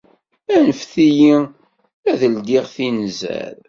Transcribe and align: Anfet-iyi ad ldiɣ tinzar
Anfet-iyi 0.55 1.35
ad 2.11 2.21
ldiɣ 2.33 2.65
tinzar 2.75 3.53